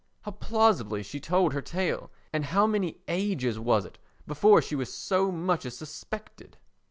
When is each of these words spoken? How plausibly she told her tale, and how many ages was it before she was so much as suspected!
How 0.23 0.31
plausibly 0.31 1.03
she 1.03 1.19
told 1.19 1.53
her 1.53 1.61
tale, 1.61 2.09
and 2.33 2.45
how 2.45 2.65
many 2.65 2.97
ages 3.07 3.59
was 3.59 3.85
it 3.85 3.99
before 4.25 4.59
she 4.59 4.75
was 4.75 4.91
so 4.91 5.31
much 5.31 5.63
as 5.63 5.77
suspected! 5.77 6.57